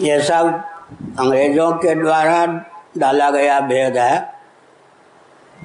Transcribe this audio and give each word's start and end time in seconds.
ये 0.00 0.22
सब 0.22 0.64
अंग्रेज़ों 1.18 1.72
के 1.72 1.94
द्वारा 1.94 2.46
डाला 2.98 3.30
गया 3.30 3.60
भेद 3.60 3.96
है। 3.96 4.34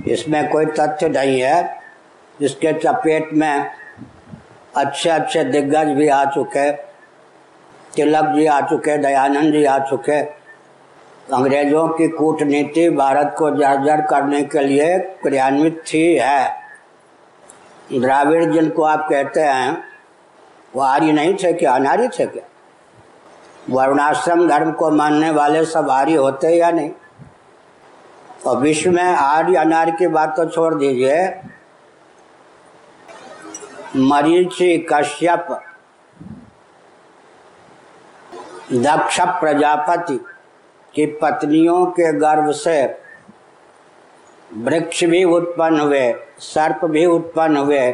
इसमें 0.07 0.50
कोई 0.50 0.65
तथ्य 0.65 1.09
नहीं 1.09 1.42
है। 1.42 1.77
जिसके 2.40 2.74
चपेट 2.74 3.29
में 3.33 3.71
अच्छे 4.75 5.09
अच्छे 5.09 5.43
दिग्गज 5.43 5.87
भी 5.87 6.08
आ 6.08 6.25
चुके, 6.25 6.71
तिलक 7.95 8.25
जी 8.36 8.45
आ 8.45 8.61
चुके, 8.61 8.98
दयानंद 8.98 9.54
जी 9.54 9.66
आ 9.66 9.79
चुके। 9.79 10.21
अंग्रेज़ों 11.34 11.88
की 11.88 12.07
कूटनीति 12.07 12.89
भारत 12.89 13.36
को 13.38 13.50
जर्जर 13.50 14.02
करने 14.02 14.41
के 14.44 14.59
लिए 14.59 15.00
क्रियान्वित 15.00 15.84
थी, 15.94 16.16
है। 16.16 16.54
द्राविड़ 17.94 18.46
जिनको 18.46 18.84
आप 18.84 19.07
कहते 19.09 19.39
हैं, 19.39 19.84
वो 20.75 20.82
आर्य 20.82 21.12
नहीं 21.12 21.36
थे 21.36 21.54
क्या? 21.54 21.71
अनार्य 21.71 22.07
थे 22.07 22.25
क्या? 22.25 22.44
वर्णाश्रम 23.70 24.47
धर्म 24.47 24.71
को 24.71 24.89
मानने 24.91 25.31
वाले 25.31 25.65
सब 25.65 25.89
आर्य 25.89 26.16
होते 26.16 26.55
या 26.55 26.71
नहीं? 26.71 26.91
और 28.45 28.58
विश्व 28.58 28.91
में 28.91 29.03
आर्य 29.03 29.55
अनार्य 29.55 29.91
की 29.91 30.08
बात 30.08 30.35
तो 30.38 30.45
छोड़ 30.45 30.73
दीजिए। 30.75 31.41
मरीचि 33.95 34.88
कश्यप, 34.94 35.48
दक्ष 38.73 39.20
प्रजापति 39.22 40.17
की 40.94 41.05
पत्नियों 41.05 41.86
के 41.86 42.11
गर्भ 42.13 42.52
से 42.52 42.86
वृक्ष 44.53 45.03
भी 45.03 45.23
उत्पन्न 45.23 45.80
हुए, 45.80 46.16
सर्प 46.39 46.86
भी 46.86 47.05
उत्पन्न 47.05 47.58
हुए, 47.58 47.91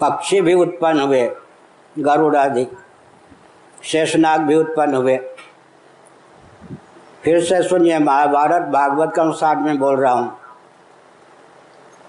पक्षी 0.00 0.40
भी 0.40 0.54
उत्पन्न 0.54 1.00
हुए, 1.00 1.30
गरुड़ 1.98 2.36
आदि। 2.36 2.66
शेषनाग 3.82 4.40
भी 4.40 4.54
उत्पन्न 4.54 4.94
हुए। 4.94 5.16
फिर 7.24 7.40
से 7.40 7.62
सुनिए, 7.62 7.98
महाभारत 7.98 8.62
भागवत 8.62 9.12
के 9.14 9.20
अनुसार 9.20 9.56
में 9.56 9.78
बोल 9.78 9.96
रहा 9.96 10.12
हूँ। 10.12 10.38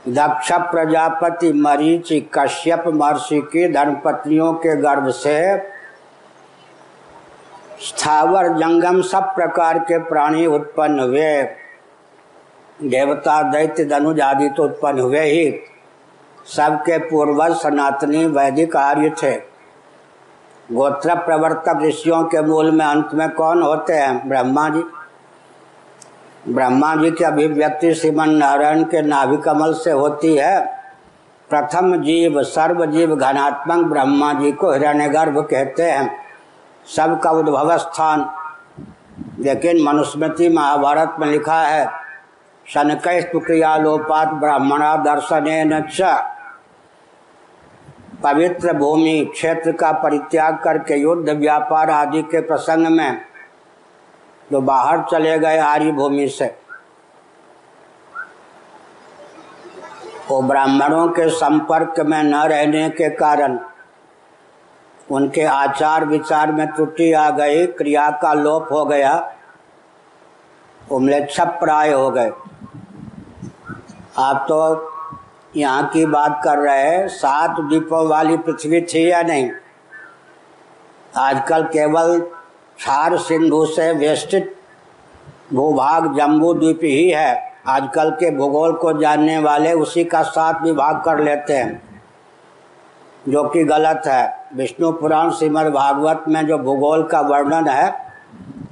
दक्ष 0.08 0.52
प्रजापति 0.52 1.52
मरीचि 1.54 2.20
कश्यप 2.34 2.84
महर्षि 2.88 3.42
की 3.42 3.68
धर्मपत्नियों 3.74 4.54
के 4.54 4.76
गर्भ 4.76 5.10
से 5.10 5.58
स्थावर 7.82 8.48
जंगम 8.48 9.02
सब 9.02 9.34
प्रकार 9.36 9.80
के 9.80 9.98
प्राणी 10.00 10.46
उत्पन्न 10.46 11.00
हुए। 11.00 11.44
देवता, 12.82 13.42
दैत्य, 13.44 13.86
धनुज 13.86 14.22
आदि 14.22 14.50
तो 14.50 14.64
उत्पन्न 14.64 15.00
हुए 15.00 15.22
ही। 15.22 15.60
सबके 16.48 16.98
पूर्वज 17.00 17.56
सनातनी 17.56 18.26
वैदिक 18.26 18.76
आर्य 18.76 19.10
थे। 19.24 19.53
गोत्र 20.72 21.16
प्रवर्तक 21.16 21.80
ऋषियों 21.82 22.24
के 22.24 22.42
मूल 22.42 22.72
में 22.72 22.86
अंत 22.86 23.10
में 23.14 23.30
कौन 23.30 23.62
होते 23.62 23.94
हैं? 23.94 24.30
ब्रह्मा 24.30 24.70
जी। 24.70 24.84
ब्रह्मा 26.54 26.96
जी 26.96 27.12
की 27.12 27.24
अभिव्यक्ति 27.24 27.94
श्रीमन 27.94 28.30
नारायण 28.30 28.84
के 28.84 29.02
नाभि 29.02 29.38
कमल 29.38 29.74
से 29.74 29.92
होती 29.92 30.36
है। 30.36 30.84
प्रथम 31.50 31.96
जीव 31.96 32.44
सर्व 32.44 32.86
जीव 32.86 33.16
घनात्मक 33.16 33.86
ब्रह्मा 33.86 34.34
जी 34.34 34.52
को 34.52 34.72
हिरण्यगर्भ 34.72 35.40
कहते 35.40 35.84
हैं। 35.84 36.18
सबका 36.96 37.32
उद्भव 37.32 37.78
स्थान। 37.78 38.32
लेकिन 39.40 39.84
मनुस्मृति 39.84 40.50
महाभारत 40.50 41.16
में 41.20 41.28
लिखा 41.28 41.62
है 41.62 41.88
शनकस्तु 42.68 43.40
क्रियालोपात 43.40 44.28
ब्राह्मणा 44.28 44.96
दर्शन 44.96 46.33
पवित्र 48.24 48.74
भूमि 48.74 49.26
क्षेत्र 49.34 49.72
का 49.72 49.92
परित्याग 49.92 50.58
करके 50.64 50.96
युद्ध, 50.96 51.30
व्यापार 51.30 51.90
आदि 51.90 52.22
के 52.22 52.42
प्रसंग 52.42 52.88
में 52.88 53.22
जो 54.52 54.62
बाहर 54.62 55.04
चले 55.12 55.38
गए 55.40 55.58
आर्य 55.58 55.92
भूमि 55.92 56.28
से, 56.30 56.46
वो 60.30 60.42
ब्राह्मणों 60.42 61.08
के 61.10 61.30
संपर्क 61.30 62.00
में 62.00 62.22
न 62.24 62.36
रहने 62.36 62.90
के 62.90 63.10
कारण 63.10 63.60
उनके 65.12 65.44
आचार 65.44 66.06
विचार 66.06 66.52
में 66.52 66.68
त्रुटि 66.68 67.12
आ 67.14 67.30
गई, 67.30 67.66
क्रिया 67.68 68.10
का 68.22 68.34
लोप 68.34 68.72
हो 68.72 68.86
गया 68.86 69.14
उमले 70.92 71.20
प्राय 71.40 71.92
हो 71.92 72.10
गए। 72.12 72.32
आप 74.18 74.46
तो 74.50 74.93
यहाँ 75.56 75.88
की 75.88 76.06
बात 76.06 76.40
कर 76.44 76.58
रहे 76.58 76.82
हैं, 76.82 77.08
सात 77.08 77.60
द्वीपों 77.60 78.08
वाली 78.08 78.38
पृथ्वी 78.38 78.82
थी 78.84 79.10
या 79.12 79.22
नहीं? 79.22 79.50
आजकल 81.18 81.64
केवल 81.64 82.20
क्षार 82.78 83.18
सिंधु 83.18 83.66
से 83.66 83.92
वेष्टित 83.92 84.56
भूभाग 85.54 86.16
जम्बू 86.18 86.54
द्वीप 86.54 86.80
ही 86.84 87.10
है। 87.10 87.52
आजकल 87.68 88.10
के 88.12 88.30
भूगोल 88.32 88.72
को 88.74 88.94
जानने 89.02 89.38
वाले 89.40 89.74
उसी 89.74 90.04
का 90.04 90.22
सात 90.22 90.62
विभाग 90.62 91.02
कर 91.06 91.20
लेते 91.20 91.54
हैं, 91.54 91.82
जो 93.30 93.44
कि 93.44 93.64
गलत 93.64 94.08
है। 94.08 94.48
विष्णु 94.56 94.92
पुराण, 94.92 95.30
श्रीमद 95.32 95.68
भागवत 95.68 96.24
में 96.28 96.46
जो 96.48 96.58
भूगोल 96.58 97.04
का 97.04 97.22
वर्णन 97.22 97.68
है, 97.68 97.90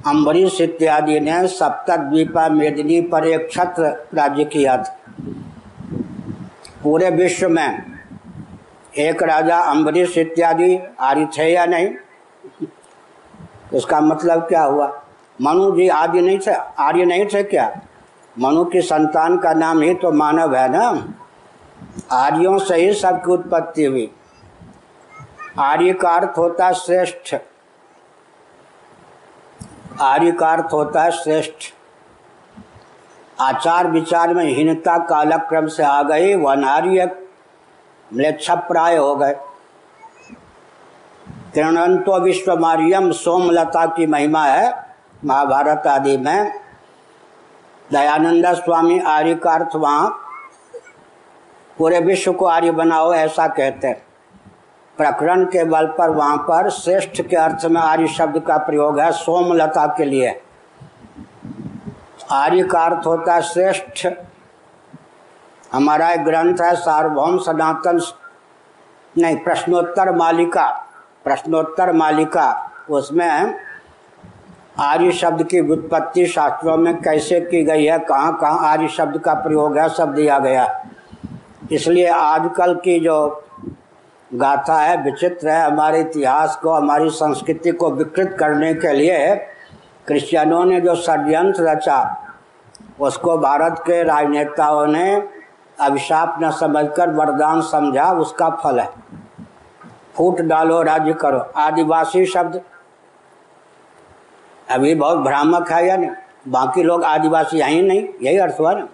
अम्बरीश 0.06 0.60
इत्यादि 0.60 1.20
ने 1.20 1.46
सप्तद्वीपा 1.48 2.48
मेदिनी 2.48 3.00
पर 3.02 3.26
एक 3.26 3.48
छत्र 3.52 3.84
राज्य 4.14 4.44
किया 4.44 4.76
था। 4.76 4.96
पूरे 6.82 7.10
विश्व 7.10 7.48
में 7.48 8.00
एक 8.98 9.22
राजा 9.22 9.58
अम्बरीश 9.58 10.18
इत्यादि 10.18 10.78
आर्य 11.00 11.28
थे 11.38 11.52
या 11.52 11.66
नहीं? 11.66 11.94
उसका 13.74 14.00
मतलब 14.00 14.40
क्या 14.40 14.62
हुआ? 14.62 15.02
मनु 15.40 15.76
जी 15.76 15.88
आदि 15.88 16.20
नहीं 16.20 16.38
थे? 16.38 16.50
आर्य 16.78 17.04
नहीं 17.04 17.26
थे 17.26 17.42
क्या? 17.42 17.80
मनु 18.38 18.64
की 18.64 18.82
संतान 18.82 19.38
का 19.38 19.52
नाम 19.52 19.80
ही 19.80 19.94
तो 19.94 20.12
मानव 20.12 20.56
है 20.56 20.68
ना? 20.68 21.14
आर्यों 22.12 22.58
से 22.58 22.76
ही 22.76 22.94
सबकी 22.94 23.32
उत्पत्ति 23.32 23.84
हुई। 23.84 24.12
आर्य 25.58 25.92
का 25.92 26.10
अर्थ 26.10 26.38
होता 26.38 26.66
है 26.66 26.74
श्रेष्ठ। 26.74 27.36
आर्य 30.00 30.32
का 30.32 30.52
अर्थ 30.52 30.72
होता 30.72 31.02
है 31.02 31.10
श्रेष्ठ। 31.10 31.74
आचार 33.42 33.86
विचार 33.90 34.32
में 34.34 34.44
हीनता 34.46 34.96
कालक्रम 34.98 35.66
से 35.66 35.82
आ 35.82 36.02
गई 36.02 36.34
वनार्य 36.34 37.06
प्राय 38.12 38.96
हो 38.96 39.14
गए। 39.16 39.34
तृणंतो 41.54 42.18
विश्वमार्यम 42.20 43.10
सोमलता 43.12 43.84
की 43.86 44.06
महिमा 44.06 44.44
है। 44.44 44.72
महाभारत 45.24 45.86
आदि 45.86 46.16
में 46.16 46.52
दयानंद 47.92 48.46
स्वामी 48.54 48.98
आर्य 49.00 49.34
का 49.34 49.52
अर्थ 49.52 49.76
वहाँ 49.76 50.08
पूरे 51.78 52.00
विश्व 52.00 52.32
को 52.32 52.46
आर्य 52.46 52.70
बनाओ, 52.70 53.12
ऐसा 53.14 53.46
कहते 53.48 53.86
हैं। 53.88 54.02
प्रकरण 54.98 55.44
के 55.44 55.64
बल 55.64 55.86
पर 55.88 56.10
वहाँ 56.10 56.36
पर 56.38 56.70
श्रेष्ठ 56.70 57.22
के 57.22 57.36
अर्थ 57.36 57.64
में 57.64 57.80
आर्य 57.80 58.06
शब्द 58.08 58.38
का 58.38 58.56
प्रयोग 58.58 59.00
है, 59.00 59.10
सोमलता 59.12 59.86
के 59.86 60.04
लिए। 60.04 60.40
आर्य 62.32 62.62
का 62.62 62.80
अर्थ 62.80 63.06
होता 63.06 63.34
है 63.34 63.42
श्रेष्ठ 63.42 64.06
हमारा 65.72 66.10
एक 66.10 66.24
ग्रंथ 66.24 66.60
है, 66.60 66.74
सार्वभौम 66.74 67.38
सनातन 67.38 68.00
नहीं, 69.18 69.36
प्रश्नोत्तर 69.36 70.12
मालिका। 70.12 70.66
प्रश्नोत्तर 71.24 71.92
मालिका, 71.92 72.70
उसमें 72.90 73.54
आर्य 74.78 75.12
शब्द 75.12 75.42
की 75.42 75.60
व्युत्पत्ति 75.60 76.26
शास्त्रों 76.26 76.76
में 76.76 77.02
कैसे 77.02 77.40
की 77.40 77.64
गई 77.64 77.84
है, 77.84 77.98
कहाँ 77.98 78.38
कहाँ 78.40 78.70
आर्य 78.70 78.88
शब्द 78.88 79.18
का 79.18 79.34
प्रयोग 79.34 79.78
है, 79.78 79.88
सब 79.88 80.14
दिया 80.14 80.38
गया। 80.38 80.84
इसलिए 81.72 82.08
आजकल 82.08 82.74
की 82.74 83.00
जो 83.00 83.44
गाथा 84.34 84.80
है, 84.80 84.96
विचित्र 85.02 85.48
है, 85.48 85.72
हमारे 85.72 86.00
इतिहास 86.00 86.56
को, 86.56 86.72
हमारी 86.72 87.10
संस्कृति 87.10 87.70
को 87.70 87.90
विकृत 87.90 88.36
करने 88.40 88.74
के 88.74 88.92
लिए, 88.92 89.34
क्रिश्चियनों 90.06 90.64
ने 90.64 90.80
जो 90.80 90.94
षड्यंत्र 90.94 91.68
रचा 91.68 92.21
उसको 93.00 93.38
भारत 93.38 93.78
के 93.78 94.02
राजनेताओं 94.02 94.86
ने 94.86 95.28
अभिशाप 95.80 96.38
न 96.42 96.50
समझकर 96.50 97.10
वरदान 97.10 97.60
समझा, 97.60 98.12
उसका 98.12 98.50
फल 98.50 98.80
है। 98.80 98.92
फूट 100.16 100.40
डालो, 100.40 100.82
राज्य 100.82 101.12
करो। 101.12 101.38
आदिवासी 101.56 102.26
शब्द। 102.26 102.62
अभी 104.70 104.94
बहुत 104.94 105.18
भ्रामक 105.18 105.70
है 105.70 105.88
या 105.88 105.96
नहीं 105.96 106.10
बाकी 106.48 106.82
लोग 106.82 107.04
आदिवासी 107.04 107.60
हैं 107.60 107.70
ही 107.70 107.82
नहीं, 107.82 108.08
यही 108.22 108.38
अर्थ 108.38 108.60
हुआ 108.60 108.72
ना। 108.72 108.88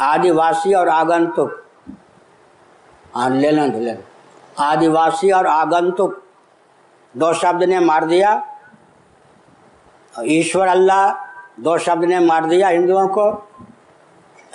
आदिवासी 0.00 0.74
और 0.74 0.88
आगंतुक। 0.88 1.66
हाँ 3.14 3.30
ले, 3.30 3.50
लें 3.50 3.80
ले। 3.80 3.96
आदिवासी 4.58 5.30
और 5.30 5.46
आगंतुक। 5.46 6.22
दो 7.16 7.32
शब्द 7.32 7.62
ने 7.62 7.80
मार 7.80 8.04
दिया। 8.04 8.46
ईश्वर 10.20 10.66
अल्लाह 10.66 11.29
दो 11.60 11.78
शब्द 11.78 12.04
ने 12.04 12.18
मार 12.18 12.44
दिया 12.44 12.68
हिंदुओं 12.68 13.08
को। 13.08 13.48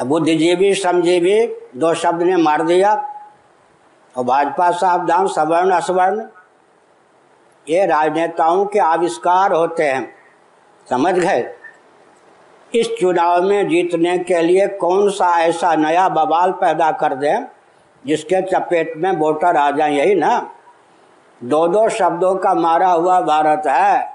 बुद्धिजीवी, 0.06 0.74
श्रमजीवी, 0.74 1.48
दो 1.80 1.94
शब्द 1.94 2.22
ने 2.22 2.36
मार 2.36 2.62
दिया। 2.62 3.10
और 4.18 4.24
भाजपा 4.24 4.72
साहब 4.72 5.06
दाम 5.06 5.28
सवर्ण, 5.28 5.72
असवर्ण, 5.72 6.24
ये 7.70 7.86
राजनेताओं 7.86 8.66
के 8.66 8.80
आविष्कार 8.80 9.54
होते 9.54 9.84
हैं। 9.84 10.16
समझ 10.90 11.14
गए? 11.14 11.56
इस 12.76 12.90
चुनाव 13.00 13.44
में 13.44 13.68
जीतने 13.68 14.18
के 14.18 14.42
लिए 14.42 14.68
कौन 14.68 15.10
सा 15.10 15.42
ऐसा 15.42 15.76
नया 15.76 16.10
बवाल 16.10 16.52
पैदा 16.52 16.92
कर 16.92 17.16
दें 17.16 17.48
जिसके 18.06 18.42
चपेट 18.42 18.94
में 18.98 19.12
वोटर 19.12 19.58
आ 19.58 19.72
जाए, 19.72 19.94
यही 19.94 20.16
ना? 20.16 20.52
दो 21.44 21.68
दो 21.68 21.90
शब्दों 21.90 22.36
का 22.36 22.54
मारा 22.54 22.92
हुआ 22.92 23.22
भारत 23.22 23.64
है। 23.68 24.15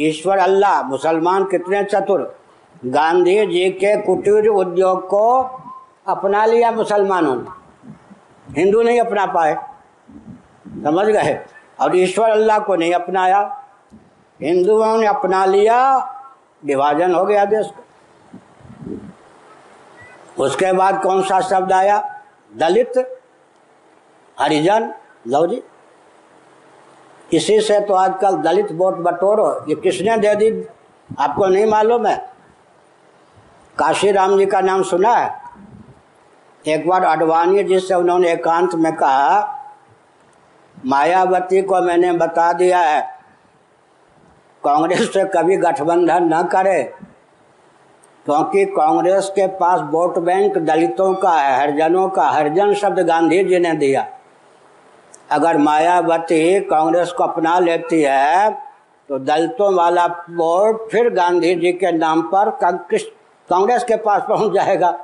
ईश्वर 0.00 0.38
अल्लाह, 0.38 0.82
मुसलमान 0.82 1.44
कितने 1.44 1.84
चतुर। 1.84 2.38
गांधी 2.86 3.46
जी 3.46 3.70
के 3.70 4.02
कुटीर 4.02 4.48
उद्योग 4.48 5.08
को 5.08 5.42
अपना 6.06 6.44
लिया 6.46 6.70
मुसलमानों 6.70 7.36
ने। 7.36 7.48
हिंदू 8.60 8.82
नहीं 8.82 9.00
अपना 9.00 9.26
पाए। 9.26 9.54
समझ 10.68 11.06
गए? 11.06 11.44
और 11.80 11.96
ईश्वर 11.96 12.30
अल्लाह 12.30 12.58
को 12.58 12.76
नहीं 12.76 12.92
अपनाया। 12.92 13.64
हिंदुओं 14.42 14.96
ने 14.96 15.06
अपना 15.06 15.44
लिया, 15.44 15.98
विभाजन 16.64 17.14
हो 17.14 17.24
गया 17.24 17.44
देश 17.44 17.70
का। 17.70 17.84
उसके 20.44 20.72
बाद 20.72 21.02
कौन 21.02 21.22
सा 21.22 21.40
शब्द 21.40 21.72
आया? 21.72 22.22
दलित, 22.56 23.20
हरिजन 24.40 24.94
लो 25.26 25.46
जी। 25.46 25.62
इसी 27.32 27.60
से 27.60 27.80
तो 27.80 27.94
आजकल 27.94 28.36
दलित 28.36 28.72
वोट 28.72 28.96
बटोरो। 28.98 29.48
ये 29.68 29.74
किसने 29.74 30.16
दे 30.16 30.34
दी? 30.34 30.50
आपको 31.10 31.46
नहीं 31.46 31.66
मालूम 31.66 32.06
है? 32.06 32.16
काशी 33.76 34.10
राम 34.12 34.36
जी 34.38 34.46
का 34.46 34.60
नाम 34.60 34.82
सुना 34.82 35.14
है? 35.14 35.30
एक 36.64 36.88
बार 36.88 37.04
अडवाणी 37.04 37.62
जी 37.64 37.78
से 37.80 37.94
उन्होंने 37.94 38.30
एकांत 38.30 38.74
में 38.74 38.92
कहा, 38.92 39.56
मायावती 40.76 41.62
को 41.62 41.80
मैंने 41.82 42.12
बता 42.12 42.52
दिया 42.52 42.78
है, 42.78 43.00
कांग्रेस 44.62 45.12
से 45.12 45.24
कभी 45.26 45.56
गठबंधन 45.56 46.28
न 46.34 46.42
करे, 46.42 46.82
क्योंकि 48.26 48.64
कांग्रेस 48.66 49.28
के 49.28 49.46
पास 49.56 49.80
वोट 49.90 50.18
बैंक 50.18 50.58
दलितों 50.58 51.12
का 51.14 51.32
है, 51.32 51.60
हरिजनों 51.60 52.08
का, 52.08 52.28
हरिजन 52.28 52.74
शब्द 52.74 53.00
गांधी 53.00 53.42
जी 53.44 53.58
ने 53.58 53.72
दिया। 53.74 54.06
अगर 55.30 55.56
मायावती 55.58 56.60
कांग्रेस 56.60 57.12
को 57.12 57.24
अपना 57.24 57.58
लेती 57.58 58.00
है 58.02 58.50
तो 59.08 59.18
दलितों 59.18 59.72
वाला 59.74 60.06
वोट 60.30 60.90
फिर 60.90 61.08
गांधी 61.14 61.54
जी 61.54 61.72
के 61.72 61.92
नाम 61.92 62.22
पर 62.32 62.50
कांग्रेस 62.60 63.84
के 63.84 63.96
पास 63.98 64.22
पहुँच 64.28 64.52
जाएगा? 64.54 64.98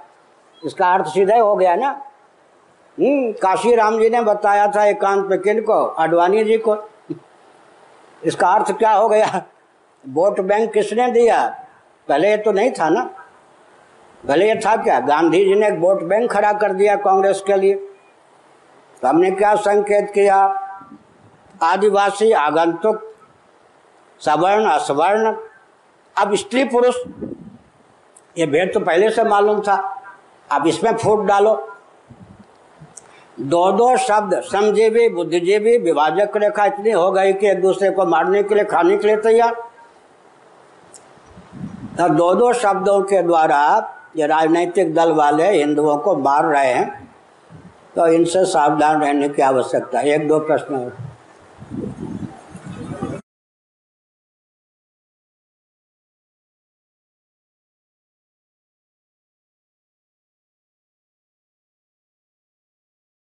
इसका 0.62 0.92
अर्थ 0.94 1.06
सीधे 1.06 1.38
हो 1.38 1.54
गया 1.56 1.74
ना? 1.76 1.88
हम्म 2.98 3.32
काशी 3.42 3.74
राम 3.74 3.98
जी 4.00 4.10
ने 4.10 4.20
बताया 4.22 4.66
था 4.72 4.84
एकांत 4.84 5.28
पे 5.28 5.36
किन 5.38 5.60
को 5.62 5.72
अडवाणी 5.72 6.44
जी 6.44 6.58
को। 6.58 6.76
इसका 8.22 8.48
अर्थ 8.48 8.70
क्या 8.78 8.92
हो 8.92 9.08
गया? 9.08 9.42
वोट 10.04 10.40
बैंक 10.42 10.72
किसने 10.72 11.10
दिया? 11.12 11.46
पहले 12.08 12.30
ये 12.30 12.36
तो 12.36 12.52
नहीं 12.52 12.70
था 12.72 12.88
ना? 12.88 13.02
पहले 14.24 14.48
ये 14.48 14.54
था 14.56 14.76
क्या? 14.76 15.00
गांधी 15.00 15.44
जी 15.44 15.54
ने 15.54 15.70
वोट 15.78 16.02
बैंक 16.04 16.30
खड़ा 16.32 16.52
कर 16.54 16.72
दिया 16.72 16.96
कांग्रेस 16.98 17.42
के 17.46 17.56
लिए। 17.56 17.74
तो 19.02 19.08
हमने 19.08 19.30
क्या 19.30 19.54
संकेत 19.54 20.10
किया? 20.14 20.36
आदिवासी 21.62 22.30
आगंतुक, 22.32 23.02
सवर्ण, 24.20 24.64
असवर्ण, 24.64 25.34
अब 26.16 26.34
स्त्री 26.34 26.64
पुरुष, 26.64 26.96
ये 28.38 28.46
भेद 28.46 28.70
तो 28.74 28.80
पहले 28.80 29.10
से 29.10 29.24
मालूम 29.24 29.60
था। 29.60 29.76
अब 30.52 30.66
इसमें 30.66 30.96
फूट 30.96 31.24
डालो। 31.26 31.54
दो 33.40 33.70
दो 33.72 33.96
शब्द 33.96 34.40
समझेवी 34.42 35.08
बुद्धिजीवी, 35.08 35.76
विभाजक 35.78 36.36
रेखा 36.36 36.64
इतनी 36.64 36.90
हो 36.90 37.10
गई 37.12 37.32
कि 37.32 37.48
एक 37.48 37.60
दूसरे 37.62 37.90
को 37.90 38.04
मारने 38.06 38.42
के 38.42 38.54
लिए 38.54 38.64
खाने 38.64 38.96
के 38.96 39.06
लिए 39.06 39.16
तैयार। 39.16 39.54
तो 41.98 42.08
दो 42.08 42.34
दो 42.34 42.52
शब्दों 42.52 43.00
के 43.02 43.22
द्वारा 43.22 43.60
ये 44.16 44.26
राजनीतिक 44.26 44.94
दल 44.94 45.12
वाले 45.12 45.50
हिंदुओं 45.52 45.96
को 45.98 46.16
मार 46.16 46.44
रहे 46.44 46.72
हैं। 46.72 47.05
तो 47.96 48.06
इनसे 48.06 48.44
सावधान 48.44 49.00
रहने 49.00 49.28
की 49.28 49.42
आवश्यकता 49.42 49.98
है। 49.98 50.08
एक 50.10 50.26
दो 50.28 50.38
प्रश्न 50.38 50.90